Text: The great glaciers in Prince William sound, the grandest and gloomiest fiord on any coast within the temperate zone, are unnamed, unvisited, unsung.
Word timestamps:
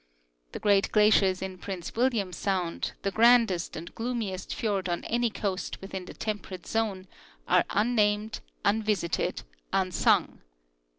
The 0.53 0.59
great 0.59 0.91
glaciers 0.91 1.43
in 1.43 1.59
Prince 1.59 1.93
William 1.95 2.33
sound, 2.33 2.93
the 3.03 3.11
grandest 3.11 3.75
and 3.75 3.93
gloomiest 3.93 4.51
fiord 4.51 4.89
on 4.89 5.03
any 5.03 5.29
coast 5.29 5.79
within 5.79 6.05
the 6.05 6.15
temperate 6.15 6.65
zone, 6.65 7.07
are 7.47 7.65
unnamed, 7.69 8.39
unvisited, 8.65 9.43
unsung. 9.71 10.41